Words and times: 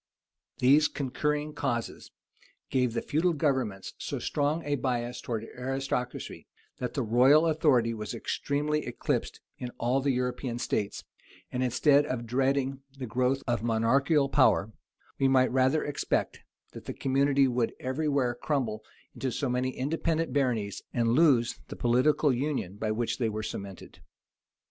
These 0.57 0.87
concurring 0.87 1.53
causes 1.53 2.09
gave 2.71 2.95
the 2.95 3.03
feudal 3.03 3.33
governments 3.33 3.93
so 3.99 4.17
strong 4.17 4.63
a 4.65 4.73
bias 4.75 5.21
towards 5.21 5.45
aristocracy, 5.55 6.47
that 6.79 6.95
the 6.95 7.03
royal 7.03 7.45
authority 7.45 7.93
was 7.93 8.15
extremely 8.15 8.87
eclipsed 8.87 9.41
in 9.59 9.69
all 9.77 10.01
the 10.01 10.09
European 10.09 10.57
states; 10.57 11.03
and, 11.51 11.63
instead 11.63 12.07
of 12.07 12.25
dreading 12.25 12.81
the 12.97 13.05
growth 13.05 13.43
of 13.45 13.61
monarchical 13.61 14.27
power, 14.27 14.71
we 15.19 15.27
might 15.27 15.51
rather 15.51 15.83
expect, 15.83 16.39
that 16.71 16.85
the 16.85 16.93
community 16.95 17.47
would 17.47 17.75
every 17.79 18.09
where 18.09 18.33
crumble 18.33 18.83
into 19.13 19.31
so 19.31 19.49
many 19.49 19.69
independent 19.69 20.33
baronies, 20.33 20.81
and 20.91 21.09
lose 21.09 21.59
the 21.67 21.75
political 21.75 22.33
union 22.33 22.75
by 22.75 22.89
which 22.89 23.19
they 23.19 23.29
were 23.29 23.43
cemented. 23.43 23.99